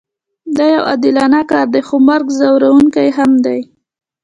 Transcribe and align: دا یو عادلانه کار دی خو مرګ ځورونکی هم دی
دا 0.55 0.65
یو 0.73 0.81
عادلانه 0.89 1.41
کار 1.51 1.67
دی 1.73 1.81
خو 1.87 1.95
مرګ 2.09 2.27
ځورونکی 2.39 3.07
هم 3.17 3.31
دی 3.45 3.59